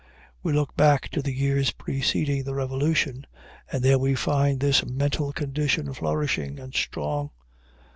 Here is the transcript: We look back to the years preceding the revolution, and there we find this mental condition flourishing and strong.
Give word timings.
We 0.41 0.51
look 0.51 0.75
back 0.75 1.09
to 1.09 1.21
the 1.21 1.31
years 1.31 1.69
preceding 1.69 2.43
the 2.43 2.55
revolution, 2.55 3.27
and 3.71 3.83
there 3.83 3.99
we 3.99 4.15
find 4.15 4.59
this 4.59 4.83
mental 4.83 5.31
condition 5.31 5.93
flourishing 5.93 6.57
and 6.57 6.73
strong. 6.73 7.29